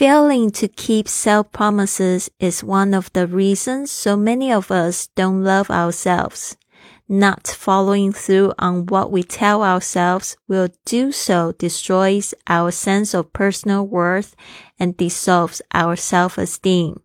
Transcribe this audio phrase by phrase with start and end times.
[0.00, 5.44] Failing to keep self promises is one of the reasons so many of us don't
[5.44, 6.56] love ourselves.
[7.06, 13.34] Not following through on what we tell ourselves will do so destroys our sense of
[13.34, 14.34] personal worth
[14.78, 17.02] and dissolves our self esteem.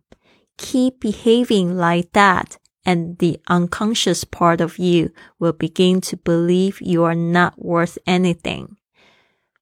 [0.56, 2.56] Keep behaving like that
[2.86, 8.78] and the unconscious part of you will begin to believe you are not worth anything.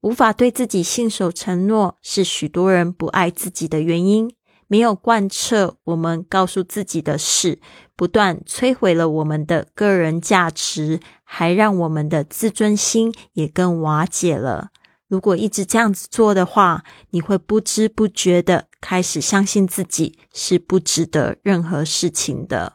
[0.04, 4.30] 无法对自己信守承诺，是许多人不爱自己的原因。
[4.66, 7.58] 没有贯彻我们告诉自己的事，
[7.96, 14.68] 不断摧毁了我们的个人价值，还让我们的自尊心也更瓦解了。
[15.08, 22.74] 如果一直这样子做的话，你会不知不觉的开始相信自己是不值得任何事情的。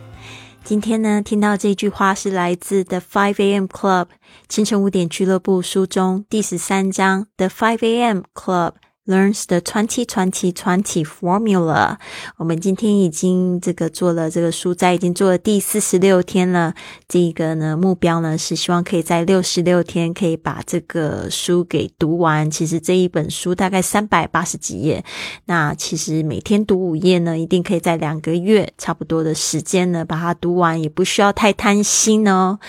[0.63, 3.65] 今天呢，听到这句话是来自 The Five A.M.
[3.65, 4.07] Club
[4.47, 8.21] 清晨五点俱乐部书中第十三章 The Five A.M.
[8.33, 8.73] Club。
[9.07, 11.97] Learns the twenty twenty twenty formula。
[12.37, 16.75] 我们今天已经这个做了这个书斋，已经做了第四十六天了。
[17.07, 22.51] 这个呢目标呢是希望可以在六十六天可以把这个书给读完。
[22.51, 25.03] 其实这一本书大概三百八十几页，
[25.45, 32.59] 那其实每天读五页呢，一定可以在两个月差不多的时间呢把它读完，也不需要太贪心哦。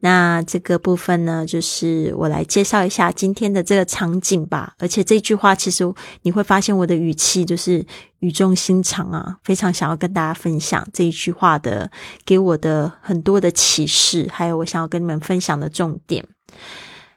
[0.00, 4.72] 那这个部分呢，就是我来介绍一下今天的这个场景吧。
[4.78, 5.81] 而且这句话其实。
[6.22, 7.84] 你会发现我的语气就是
[8.18, 11.90] 语重心长啊，非常想要跟大家分享这一句话的
[12.24, 16.26] 给我的很多的启示，还有我想要跟你们分享的重点。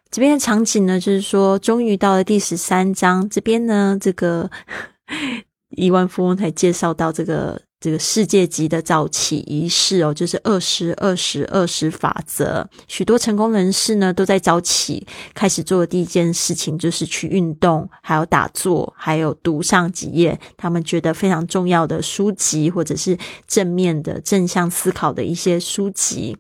[0.09, 4.49] 这边的场景呢，就是说，终于到了第十三章，这边呢，这个
[5.75, 7.61] 亿万富翁才介绍到这个。
[7.85, 12.67] 这个世界级的早起仪式哦，就是二十二十二十法则。
[12.87, 23.15] 许多成功人士呢，都在早起开始做的第一件事情，就是去运动，还有打坐，还有读上几页他们觉得非常重要的书籍，或者是
[23.47, 26.35] 正面的正向思考的一些书籍。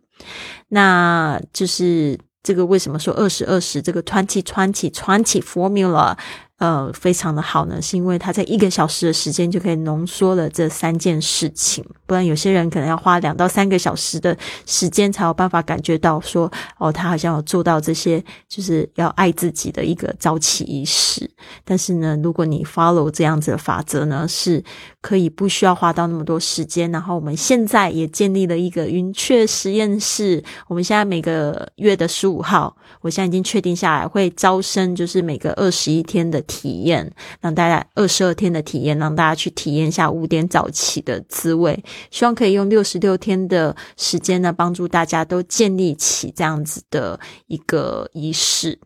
[0.69, 6.17] 那就是这个为什么说二十二十这个 twenty twenty twenty formula？
[6.57, 14.35] 呃，非常的好呢，是因为他在一个小时的时间就可以浓缩了这三件事情，不然有些人可能要花两到三个小时的
[14.65, 21.29] 时间才有办法感觉到说，哦，他好像有做到这些，就是要爱自己的一个早起仪式。
[21.65, 24.63] 但是呢，如果你 follow 这样子的法则呢，是
[25.01, 26.89] 可以不需要花到那么多时间。
[26.89, 36.41] 然后我们现在也建立了一个云雀实验室，我们现在每个月的十五号，我现在已经确定下来会招生，就是每个二十一天的。
[36.47, 37.11] 体验
[37.41, 41.83] 让大家二十二天的体验，让大家去体验一下五点早起的滋味。
[42.09, 48.79] 希望可以用六十六天的时间呢，帮助大家都建立起这样子的一个仪式。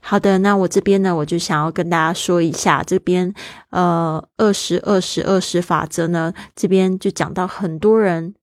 [0.00, 3.32] 好的，那我这边呢，我就想要跟大家说一下，这边
[3.70, 8.34] 呃二十二十二十法则呢，这边就讲到很多人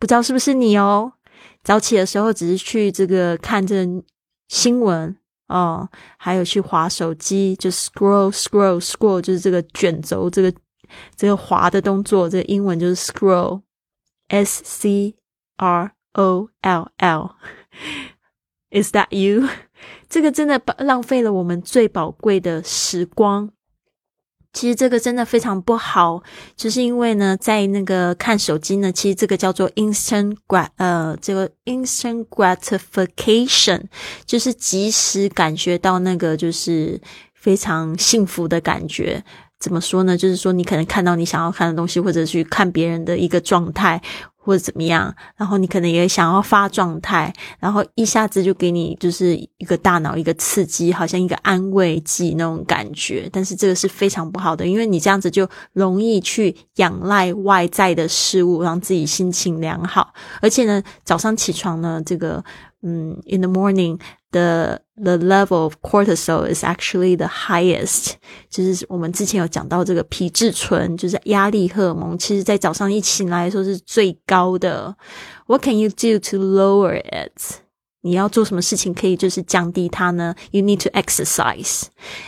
[0.00, 1.12] 不知道是不是你哦，
[1.62, 3.86] 早起的时候只是去这个看这
[4.48, 5.16] 新闻。
[5.54, 5.88] 哦，
[6.18, 10.52] 还有去划手机，就 scroll scroll scroll，就是这个卷轴，这个
[11.14, 15.14] 这个滑的动作，这个英文就是 scroll，s c
[15.58, 19.48] r o l l，is that you？
[20.10, 23.52] 这个真的浪费了我们最宝贵的时光。
[24.54, 26.22] 其实这个真的非常不好，
[26.56, 33.82] 就是因为呢，在那个看手机呢，其实这个叫做 instant grat 呃，这个 instant gratification，
[34.24, 37.00] 就是及时感觉到那个就是
[37.34, 39.24] 非常幸福的感觉。
[39.58, 40.16] 怎么说呢？
[40.16, 44.00] 就是说你可能看到你想要看的东西，或者去看别人的一个状态。
[44.44, 53.26] 或者怎么样，然后你可能也想要发状态，然后一下子就给你就是一个大脑一个刺激，好像一个安慰剂那种感觉。
[53.32, 60.12] 但是这个是非常不好的，因为你这样子就容易去仰赖外在的事物，让自己心情良好。
[60.42, 62.44] 而且呢，早上起床呢，这个
[62.83, 68.13] 嗯，in the morning。the the level of cortisol is actually the highest，
[68.47, 74.95] 就是我们之前有讲到这个皮质醇，就是压力荷尔蒙，其实在早上一醒来的时候是最高的。
[75.47, 77.61] What can you do to lower it？
[78.01, 80.35] 你要做什么事情可以就是降低它呢？
[80.51, 81.85] You need to exercise,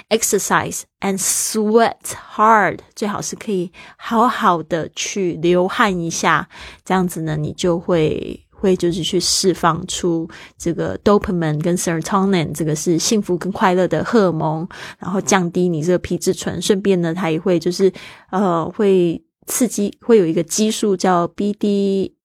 [0.09, 2.79] exercise and sweat hard。
[2.95, 6.49] 最好是可以好好的去流汗一下，
[6.83, 10.28] 这样子呢，你就会 会就是去释放出
[10.58, 14.66] 这个 dopamine 跟 serotonin，这个是幸福跟快乐的荷尔蒙，
[14.98, 17.92] 然后降低你这个皮质醇，顺便呢，它也会就是
[18.30, 22.15] 呃会刺激，会有一个激素叫 BD。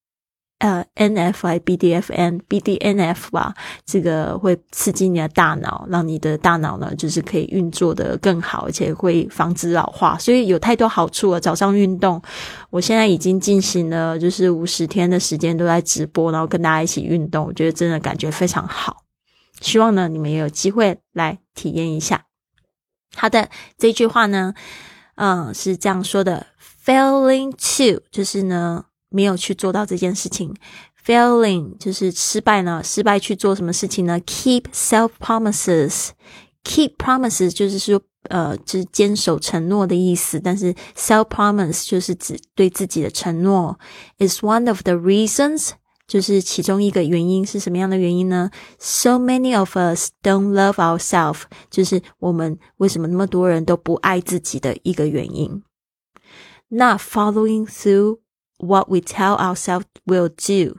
[0.62, 3.52] 呃，N F I B D F N B D N F 吧，
[3.84, 11.40] 这个会刺激你的大脑，让你的大脑呢，就是可以运作的更好，而且会防止老化，所以有太多好处了。
[11.40, 12.22] 早上运动，
[12.70, 18.98] 我现在已经进行了就是五十天的时间都在直播，然后跟大家一起运动，我觉得真的感觉非常好。
[19.62, 22.26] 希望呢，你们也有机会来体验一下。
[23.16, 23.50] 好的，
[23.80, 24.54] 这句话呢，
[25.16, 26.46] 嗯，是这样说的
[26.86, 28.86] ：Failing to，就是呢。
[29.11, 30.55] 没有去做到这件事情，
[31.05, 32.83] failing 就是失败呢？
[32.85, 34.21] 失败去做什么事情呢？
[34.21, 40.41] Keep self promises，keep promises 就是说，呃，就是坚守承诺的意思。
[40.41, 43.79] 但是 self promise 就是指对自己的承诺。
[44.19, 45.71] Is one of the reasons，
[46.09, 48.51] 就是其中一个原因是什么样的原因呢？
[48.79, 55.63] So many of us don't love ourselves，就是我们为什么那么多人都不爱自己的一个原因。
[56.69, 58.19] Not following through。
[58.61, 60.79] What we tell ourselves we'll do,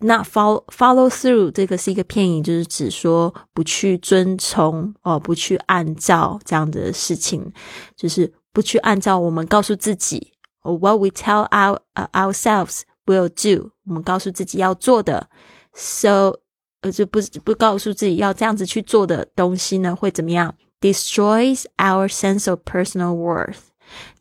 [0.00, 7.50] not follow follow through，这个是一个片语，就是指说不去遵从哦，不去按照这样的事情，
[7.96, 11.78] 就是不去按照我们告诉自己，What we tell our
[12.12, 15.30] ourselves we'll do，我们告诉自己要做的，
[15.72, 16.40] so
[16.82, 20.54] 呃就不不告诉自己要这样子去做的东西呢，会怎么样？
[20.78, 23.68] Destroys our sense of personal worth。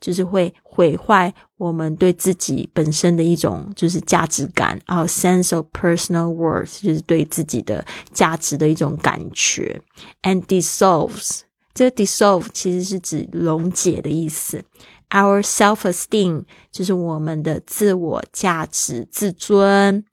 [0.00, 9.80] 就是会毁坏我们对自己本身的一种就是价值感，our sense of personal worth，就是对自己的价值的一种感觉
[10.22, 11.40] ，and dissolves，
[11.74, 14.62] 这个 dissolve 其实是指溶解的意思
[15.10, 20.04] ，our self-esteem 就是我们的自我价值、自尊。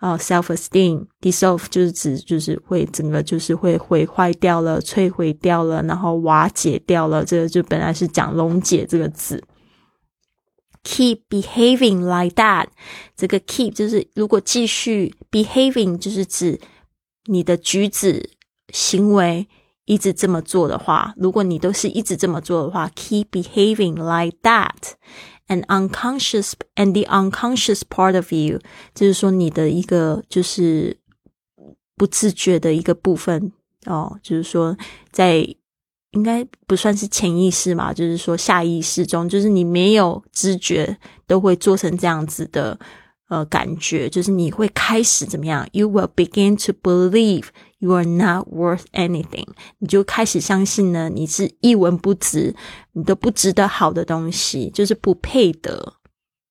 [0.00, 7.24] 啊，self-esteem dissolve 就是指就是会整个就是会毁坏掉了、摧毁掉了，然后瓦解掉了。
[7.24, 9.44] 这个就本来是讲溶解这个字。
[10.82, 12.68] Keep behaving like that，
[13.14, 16.58] 这个 keep 就是如果继续 behaving 就是指
[17.26, 18.30] 你的举止
[18.72, 19.46] 行为
[19.84, 24.94] 一直这么做的话，如果你都是一直这么做的话，keep behaving like that。
[25.50, 28.60] An unconscious and the unconscious part of you，
[28.94, 30.96] 就是说你的一个就是
[31.96, 33.50] 不自觉的一个部分
[33.84, 34.76] 哦，就是说
[35.10, 35.38] 在
[36.12, 42.78] 应该不算是潜意识嘛，就是说下意识中，就是你没有知觉都会做成这样子的
[43.28, 47.46] 呃感觉，就是你会开始怎么样？You will begin to believe
[47.82, 49.46] You are not worth anything，
[49.78, 52.54] 你就开始相信呢，你是一文不值，
[52.92, 55.94] 你都不值得好的东西，就是不配得。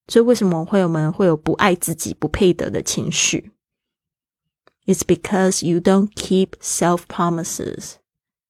[0.07, 3.51] 所以为什么会我们会有不爱自己、不配得的情绪
[4.87, 7.91] ？It's because you don't keep self promises，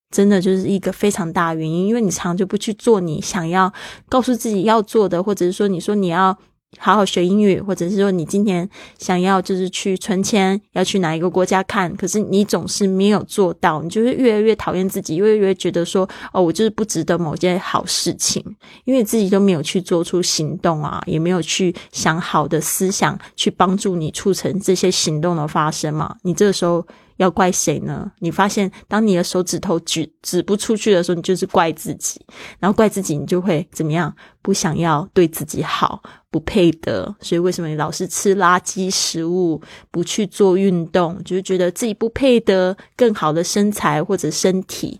[0.10, 3.74] 真的就是一个非常大原因，因为你常就不去做你想要
[4.08, 6.40] 告诉自己要做的，或者是说你说你要。
[6.77, 8.69] 好好学英语，或者是说你今天
[9.00, 18.44] 想要就是去存钱，要去哪一个国家看，可是你总是没有做到，你就是越来越讨厌自己，越来越觉得说哦，我就是不值得某件好事情，
[18.86, 26.85] 因为自己都没有去做出行动啊，也没有去想好的思想去帮助你促成这些行动的发生嘛，你这个时候。
[27.19, 28.09] 要怪谁呢？
[28.19, 32.19] 你发现，当你的手指头举指不出去的时候，你就是怪自己，
[32.59, 34.14] 然后怪自己，你就会怎么样？
[34.42, 37.14] 不想要对自己好，不配得。
[37.19, 39.61] 所以，为什么你老是吃垃圾食物，
[39.92, 44.97] 不去做运动，就是觉得自己不配得更好的身材或者身体？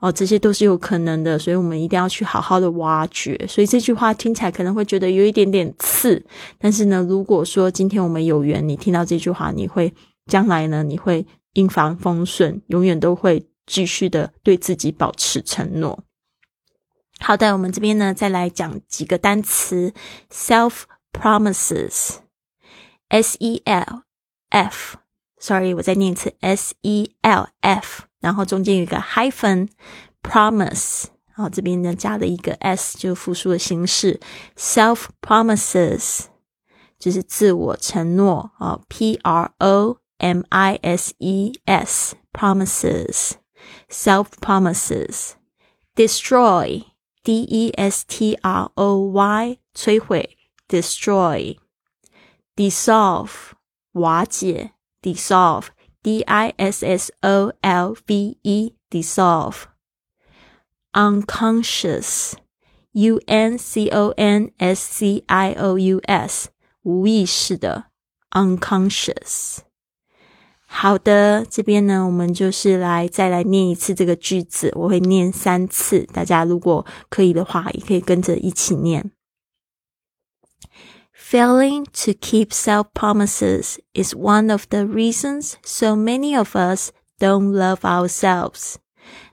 [0.00, 1.38] 哦，这些都是有可能的。
[1.38, 3.46] 所以我们一定要去好好的挖掘。
[3.48, 6.22] 所以这句话听起来可能会觉得有一点点刺，
[6.58, 9.90] 但是呢，如果说今天我们有缘，你听到这句话，你会
[10.26, 11.26] 将来呢，你会。
[11.54, 16.02] 一帆风顺，永远都会继续的对自己保持承诺。
[17.20, 19.94] 好的，我们这边呢，再来讲几个单词
[20.30, 20.82] ：self
[21.12, 24.02] promises，s e l
[24.48, 34.18] f，sorry，我再念一次，s e l f，然后中间有一个 hyphen，promise，然后这边呢加了一个 s，就复数的形式
[34.56, 36.22] ，self promises
[36.98, 39.98] 就是自我承诺啊，p r o。
[40.21, 43.37] M I S E S promises
[43.89, 45.35] self promises
[45.95, 46.83] destroy
[47.23, 50.37] D E S T R O Y 摧毁
[50.69, 51.57] destroy
[52.55, 53.53] dissolve
[53.93, 54.71] 瓦解
[55.01, 55.69] dissolve
[56.03, 59.67] D I S S O L V E dissolve
[60.93, 62.35] unconscious
[62.93, 66.49] U N C O N S C I O U S
[66.83, 67.85] 无意识的
[68.31, 69.59] unconscious。
[70.71, 79.11] 好的，这边呢，我们就是来再来念一次这个句子，我会念三次，大家如果可以的话，也可以跟着一起念。
[81.13, 87.79] Failing to keep self promises is one of the reasons so many of us don't love
[87.83, 88.75] ourselves.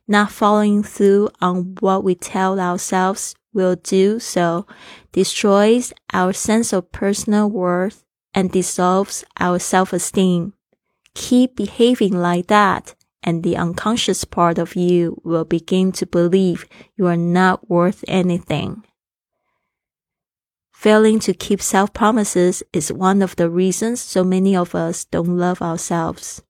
[0.07, 4.67] Not following through on what we tell ourselves will do so
[5.13, 8.03] destroys our sense of personal worth
[8.33, 10.53] and dissolves our self esteem
[11.14, 17.08] keep behaving like that, and the unconscious part of you will begin to believe you
[17.08, 18.84] are not worth anything.
[20.72, 25.38] Failing to keep self promises is one of the reasons so many of us don't
[25.38, 26.42] love ourselves.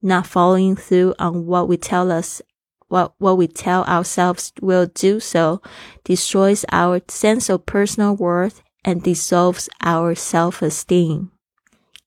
[0.00, 2.40] Not following through on what we tell us
[2.88, 5.60] what, what we tell ourselves will do so
[6.04, 11.30] destroys our sense of personal worth and dissolves our self esteem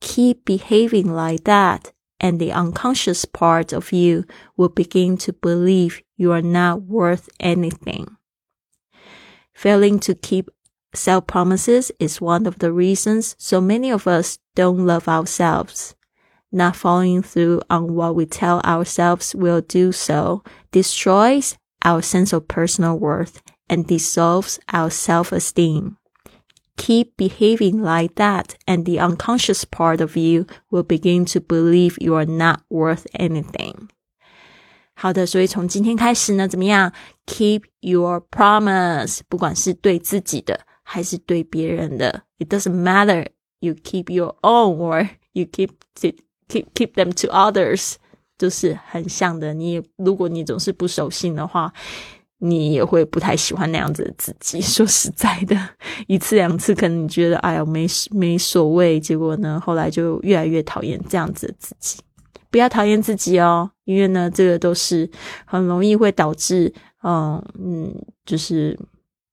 [0.02, 4.26] keep behaving like that, and the unconscious part of you
[4.58, 8.18] will begin to believe you are not worth anything.
[9.54, 10.50] Failing to keep
[10.94, 15.96] self promises is one of the reasons so many of us don't love ourselves.
[16.52, 22.48] Not following through on what we tell ourselves we'll do so destroys our sense of
[22.48, 25.98] personal worth and dissolves our self esteem
[26.77, 32.15] keep behaving like that, and the unconscious part of you will begin to believe you
[32.15, 33.89] are not worth anything.
[34.95, 36.93] 好的，所以从今天开始呢，怎么样？
[37.27, 43.27] Keep your promise，不管是对自己的还是对别人的，it doesn't matter.
[43.61, 45.71] You keep your own, or you keep
[46.01, 46.09] to,
[46.49, 47.95] keep keep them to others，
[48.39, 49.55] 就是很像的。
[49.55, 51.73] 你如果你总是不守信的话，
[52.44, 54.60] 你也会不太喜欢那样子的自己。
[54.62, 55.56] 说实在的，
[56.08, 62.00] 一次两次可能你觉得哎呀没没所谓，结果呢后来就越来越讨厌这样子的自己。
[62.50, 65.10] 不要讨厌自己哦，因为呢这个都是
[65.46, 67.96] 很容易会导致，嗯嗯，
[68.26, 68.78] 就是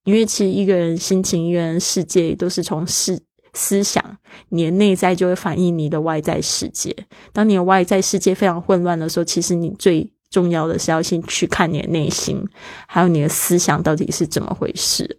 [0.05, 3.21] 因为其实一个人心情、一个人世界都是从思
[3.53, 4.01] 思想，
[4.49, 6.95] 你的内在就会反映你的外在世界。
[7.33, 12.47] 当你的外在世界非常混乱的时候，其实你最重要的是要先去看你的内心，
[12.87, 15.17] 还有你的思想到底是怎么回事。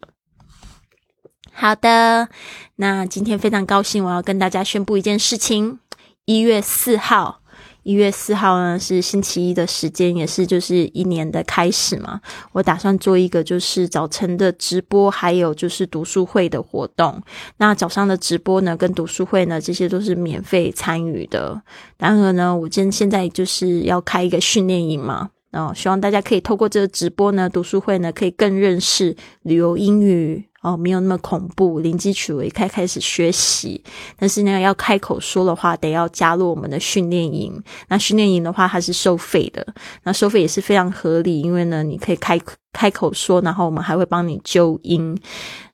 [1.52, 2.28] 好的，
[2.76, 5.80] 那今天非常高兴，我要跟大家宣布一件事情：
[6.24, 7.39] 一月四号。
[7.82, 12.20] 一月四号呢是星期一的时间，也是就是一年的开始嘛。
[12.52, 17.22] 我打算做一个就是早晨的直播，还有就是读书会的活动。
[17.56, 21.60] 那早上的直播呢，跟读书会呢，这些都是免费参与的。
[21.99, 30.50] 然而呢，我今现在就是要开一个训练营嘛，哦，希望大家可以透过这个直播呢，读书会呢，可以更认识旅游英语。
[30.60, 33.82] 哦，没有那么恐怖，零基础也开开始学习。
[34.18, 37.62] 但是呢，要开口说的话，得要加入我们的训练营。
[37.88, 39.66] 那训练营的话，它是收费的。
[40.02, 42.38] 那收费也是非常合理，因为呢，你可以开
[42.72, 45.16] 开口说，然后我们还会帮你纠音。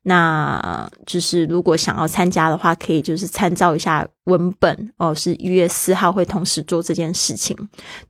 [0.08, 5.12] 那就是如果想要参加的话，可以就是参照一下文本哦。
[5.12, 7.56] 是一月四号会同时做这件事情。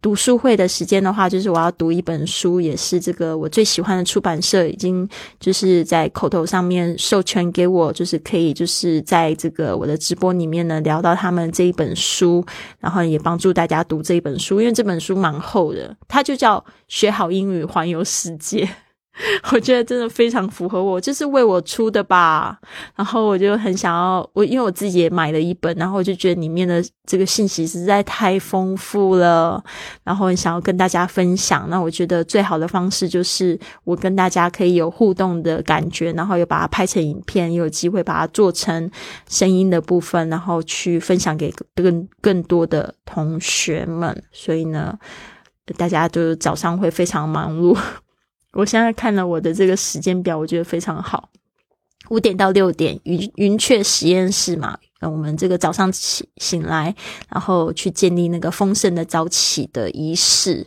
[0.03, 5.09] 读书会的时间的话，就是我要读一本书，也是这个我最喜欢的出版社已经
[5.41, 12.45] 就是在口头上面授权给我，就是可以就是在这个我的直播里面呢聊到他们这一本书，
[12.79, 18.67] 然后也帮助大家读这一本书，因为这本书蛮厚的，它就叫《学好英语环游世界》。
[19.51, 22.59] 我觉得真的非常符合我，就是为我出的吧。
[22.95, 29.63] 然后我就很想要，我因为我自己也买了一本，然后我就觉得里面的这个信息实在太丰富了，
[30.05, 31.67] 然后很想要跟大家分享。
[31.71, 38.91] 那我觉得最好的方式就是我跟大家可以有互动的感觉，然后又把它拍成影片，有机会把它做成
[39.31, 44.23] 声音的部分，然后去分享给更更多的同学们。
[44.31, 44.99] 所以呢，
[45.79, 47.75] 大家就早上会非常忙碌。
[48.57, 51.29] 我现在看了我的这个时间表，我觉得非常好。
[52.09, 56.95] 五点到六点，云云雀实验室嘛，我们这个早上起醒来，
[57.29, 60.65] 然后去建立那个丰盛的早起的仪式。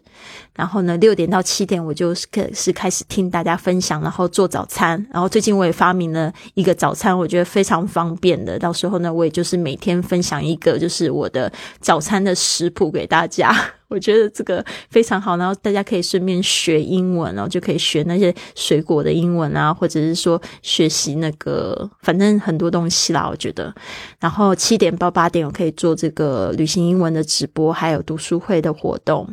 [0.53, 5.07] 然后呢，六点到七点，我就是是开始听大家分享，然后做早餐。
[5.13, 8.59] 然后最近我也发明了一个早餐，我觉得非常方便的。
[8.59, 13.55] 到时候呢，我也就是每天分享一个，就是我的早餐的食谱给大家。
[13.89, 23.27] 我觉得这个非常好，然后大家可以顺便学英文哦，就可以学那些水果的英文啊，或者是说学习那个，反正很多东西啦。
[23.27, 23.73] 我觉得，
[24.19, 29.27] 然后七点到八点我可以做这个旅行英文的直播，还有读书会的活动。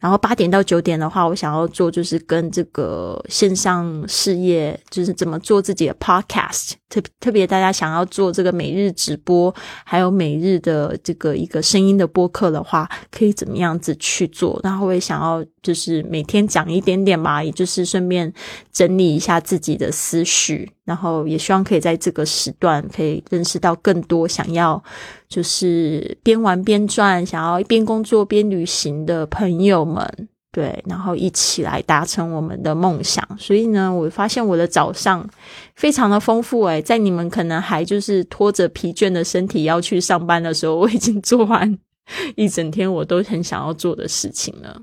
[0.00, 9.54] 然后八点到九点的话，我想要做就是跟这个线上事业，就是怎么做自己的 podcast，特特别大家想要做这个每日直播，
[9.84, 14.60] 还有每日的这个一个声音的播客的话，可以怎么样子去做？
[14.62, 18.32] 然后我也想要就是每天讲一点点吧，也就是顺便
[18.72, 24.82] 整理一下自己的思绪，然后也希望可以在这个时段可以认识到更多想要
[25.28, 29.84] 就是边玩边赚，想要一边工作边旅行的朋友。
[29.84, 33.24] 们对，然后一起来达成我们的梦想。
[33.38, 35.28] 所以呢，我发现我的早上
[35.76, 41.78] 非常的丰富诶，在你们可能还就是拖着疲倦的身体要去上班的时候，我已经做完
[42.34, 44.82] 一整天我都很想要做的事情了。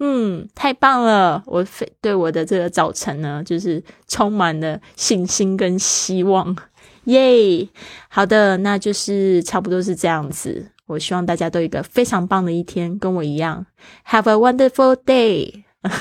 [0.00, 1.40] 嗯，太棒了！
[1.46, 6.56] 我非对我的这个早晨呢，就是充满了信心跟希望。
[7.04, 7.68] 耶，
[8.08, 10.66] 好的，那就是差不多是这样子。
[10.86, 13.66] 我希望大家都有一个非常棒的一天，跟我一样
[14.08, 15.64] ，Have a wonderful day。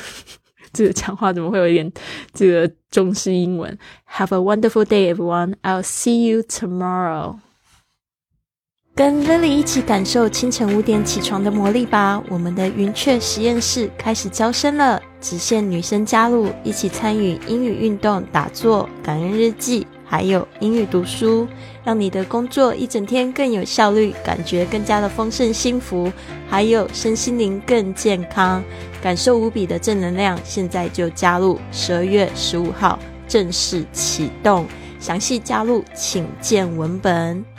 [0.74, 1.92] 这个讲话怎么会有一点
[2.34, 3.78] 这个中式英文
[4.12, 5.56] ？Have a wonderful day, everyone.
[5.62, 7.38] I'll see you tomorrow.
[8.96, 12.24] 跟 Lily 一起感受清晨五点起床的魔力吧！
[12.30, 19.88] 我们的云雀实验室开始招生了，只限女生加入，一起参与英语运动、打坐、感恩日记。
[20.14, 21.48] 还有英语读书，
[21.84, 26.14] 让你的工作一整天更有效率，感觉更加的丰盛幸福，
[26.48, 28.64] 还有身心灵更健康，
[29.02, 30.40] 感受无比的正能量。
[30.44, 34.68] 现在就加入，十二月十五号正式启动，
[35.00, 37.53] 详细加入请见文本。